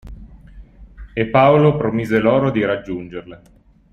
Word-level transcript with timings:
E 1.13 1.27
Paolo 1.27 1.77
promise 1.77 2.17
loro 2.17 2.49
di 2.49 2.65
raggiungerle. 2.65 3.41